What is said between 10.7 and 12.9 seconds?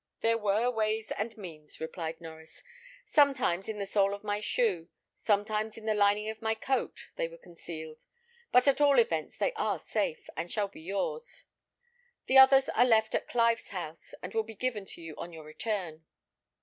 yours. The others are